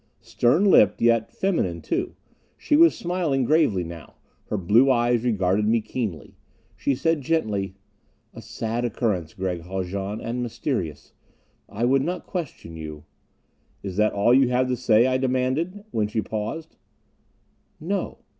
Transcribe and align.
Stern 0.19 0.65
lipped, 0.65 0.99
yet 0.99 1.31
feminine, 1.31 1.79
too. 1.79 2.15
She 2.57 2.75
was 2.75 2.97
smiling 2.97 3.43
gravely 3.45 3.83
now. 3.83 4.15
Her 4.47 4.57
blue 4.57 4.89
eyes 4.89 5.23
regarded 5.23 5.67
me 5.67 5.79
keenly. 5.79 6.35
She 6.75 6.95
said 6.95 7.21
gently: 7.21 7.75
"A 8.33 8.41
sad 8.41 8.83
occurrence, 8.83 9.35
Gregg 9.35 9.61
Haljan. 9.61 10.19
And 10.19 10.41
mysterious. 10.41 11.13
I 11.69 11.85
would 11.85 12.01
not 12.01 12.25
question 12.25 12.75
you" 12.75 13.03
"Is 13.83 13.95
that 13.97 14.13
all 14.13 14.33
you 14.33 14.49
have 14.49 14.67
to 14.69 14.75
say?" 14.75 15.05
I 15.05 15.19
demanded, 15.19 15.83
when 15.91 16.07
she 16.07 16.23
paused. 16.23 16.77
"No. 17.79 18.17